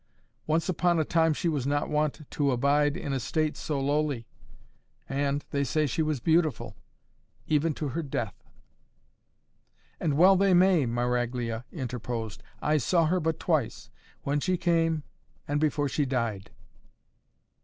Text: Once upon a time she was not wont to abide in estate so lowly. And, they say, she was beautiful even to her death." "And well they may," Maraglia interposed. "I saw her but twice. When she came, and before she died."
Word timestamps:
Once 0.47 0.67
upon 0.67 0.99
a 0.99 1.05
time 1.05 1.31
she 1.31 1.47
was 1.47 1.67
not 1.67 1.87
wont 1.87 2.25
to 2.31 2.49
abide 2.49 2.97
in 2.97 3.13
estate 3.13 3.55
so 3.55 3.79
lowly. 3.79 4.25
And, 5.07 5.45
they 5.51 5.63
say, 5.63 5.85
she 5.85 6.01
was 6.01 6.19
beautiful 6.19 6.75
even 7.45 7.75
to 7.75 7.89
her 7.89 8.01
death." 8.01 8.33
"And 9.99 10.17
well 10.17 10.35
they 10.35 10.55
may," 10.55 10.87
Maraglia 10.87 11.65
interposed. 11.71 12.41
"I 12.63 12.77
saw 12.77 13.05
her 13.05 13.19
but 13.19 13.39
twice. 13.39 13.91
When 14.23 14.39
she 14.39 14.57
came, 14.57 15.03
and 15.47 15.59
before 15.59 15.87
she 15.87 16.05
died." 16.07 16.49